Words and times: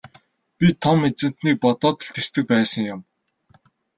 Би 0.57 0.67
Том 0.81 0.99
эзэнтнийг 1.07 1.57
бодоод 1.63 1.97
л 2.05 2.13
тэсдэг 2.15 2.43
байсан 2.51 2.83
юм. 2.93 3.01